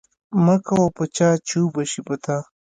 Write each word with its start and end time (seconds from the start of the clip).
مکوه 0.45 0.85
په 0.97 1.03
چا 1.15 1.29
چې 1.47 1.55
وبه 1.63 1.83
شي 1.91 2.01
په 2.07 2.15
تا. 2.23 2.37